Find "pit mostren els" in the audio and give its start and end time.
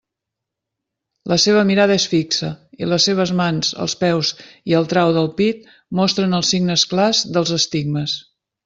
5.43-6.53